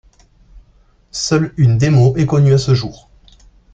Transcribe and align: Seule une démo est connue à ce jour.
Seule 1.11 1.53
une 1.57 1.77
démo 1.77 2.15
est 2.17 2.25
connue 2.25 2.53
à 2.53 2.57
ce 2.57 2.73
jour. 2.73 3.07